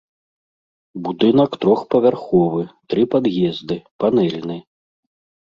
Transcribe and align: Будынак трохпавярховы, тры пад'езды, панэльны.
Будынак 1.07 1.51
трохпавярховы, 1.65 2.63
тры 2.95 3.03
пад'езды, 3.13 3.77
панэльны. 4.01 4.57